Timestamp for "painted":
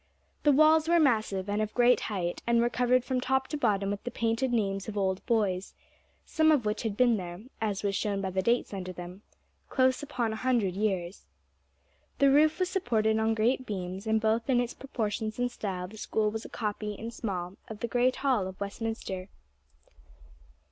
4.09-4.51